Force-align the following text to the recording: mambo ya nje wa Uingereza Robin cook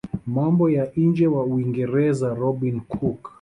mambo 0.25 0.69
ya 0.69 0.85
nje 0.97 1.27
wa 1.27 1.43
Uingereza 1.51 2.29
Robin 2.41 2.77
cook 2.91 3.21